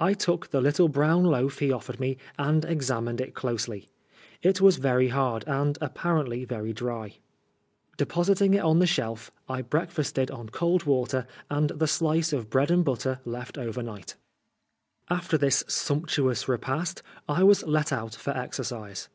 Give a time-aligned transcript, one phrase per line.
[0.00, 3.88] I took the little brown loaf he offered me and examined it closely.
[4.42, 7.18] It was very hard, and apparently very dry.
[7.96, 12.72] Depositing it on the shelf, I brei^asted on cold water and the slice of bread
[12.72, 14.16] and* butter left over night.
[15.08, 19.08] After this sumptuous repast I was let out for exercise.